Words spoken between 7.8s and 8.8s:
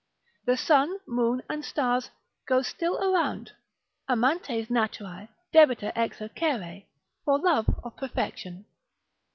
of perfection.